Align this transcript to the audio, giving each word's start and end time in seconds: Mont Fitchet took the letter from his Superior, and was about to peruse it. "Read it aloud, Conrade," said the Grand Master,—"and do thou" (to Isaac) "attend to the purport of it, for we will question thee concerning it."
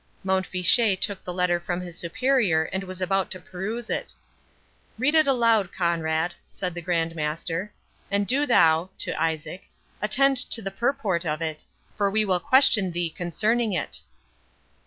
Mont 0.23 0.47
Fitchet 0.47 0.95
took 0.95 1.23
the 1.23 1.31
letter 1.31 1.59
from 1.59 1.79
his 1.79 1.95
Superior, 1.95 2.63
and 2.63 2.83
was 2.83 3.01
about 3.01 3.29
to 3.29 3.39
peruse 3.39 3.87
it. 3.87 4.15
"Read 4.97 5.13
it 5.13 5.27
aloud, 5.27 5.71
Conrade," 5.71 6.31
said 6.51 6.73
the 6.73 6.81
Grand 6.81 7.15
Master,—"and 7.15 8.25
do 8.25 8.47
thou" 8.47 8.89
(to 8.97 9.21
Isaac) 9.21 9.69
"attend 10.01 10.37
to 10.37 10.59
the 10.63 10.71
purport 10.71 11.23
of 11.23 11.39
it, 11.39 11.63
for 11.95 12.09
we 12.09 12.25
will 12.25 12.39
question 12.39 12.89
thee 12.91 13.11
concerning 13.11 13.73
it." 13.73 13.99